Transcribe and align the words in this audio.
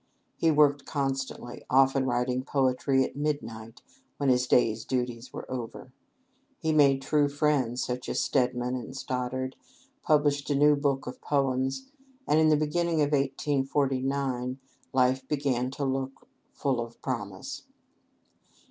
He 0.35 0.49
worked 0.49 0.87
constantly, 0.87 1.63
often 1.69 2.07
writing 2.07 2.43
poetry 2.43 3.03
at 3.03 3.15
midnight, 3.15 3.83
when 4.17 4.29
his 4.29 4.47
day's 4.47 4.83
duties 4.83 5.31
were 5.31 5.45
over. 5.47 5.93
He 6.57 6.73
made 6.73 7.03
true 7.03 7.29
friends, 7.29 7.83
such 7.85 8.09
as 8.09 8.19
Stedman 8.19 8.73
and 8.75 8.97
Stoddard, 8.97 9.55
published 10.01 10.49
a 10.49 10.55
new 10.55 10.75
book 10.75 11.05
of 11.05 11.21
poems; 11.21 11.91
and 12.27 12.39
in 12.39 12.49
the 12.49 12.57
beginning 12.57 13.01
of 13.03 13.11
1849 13.11 14.57
life 14.91 15.27
began 15.27 15.69
to 15.69 15.85
look 15.85 16.27
full 16.51 16.81
of 16.83 16.99
promise. 17.03 17.65